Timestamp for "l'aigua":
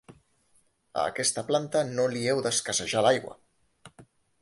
3.09-3.41